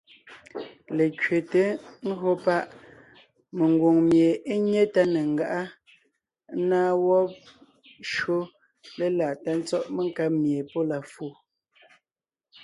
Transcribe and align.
Lekẅeté 0.97 1.63
(ńgÿo 2.09 2.31
páʼ) 2.45 2.65
mengwòŋ 3.57 3.95
mie 4.09 4.29
é 4.53 4.55
nyé 4.65 4.81
tá 4.93 5.01
ne 5.13 5.21
ńgáʼa, 5.31 5.61
ńnáa 6.59 6.91
wɔ́b 7.05 7.29
shÿó 8.11 8.39
léláʼ 8.97 9.33
tá 9.43 9.51
tsɔ́ʼ 9.67 9.87
menkáb 9.95 10.31
mie 10.41 10.59
pɔ́ 10.71 10.83
la 10.89 10.97
fu, 11.11 11.25